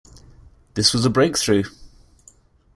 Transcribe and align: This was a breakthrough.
This 0.73 0.93
was 0.95 1.05
a 1.05 1.11
breakthrough. 1.11 1.61